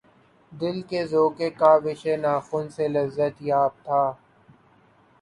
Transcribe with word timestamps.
دل 0.51 0.77
کہ 0.89 0.99
ذوقِ 1.11 1.37
کاوشِ 1.59 2.01
ناخن 2.23 2.65
سے 2.75 2.85
لذت 2.93 3.35
یاب 3.49 3.73
تھا 3.85 4.03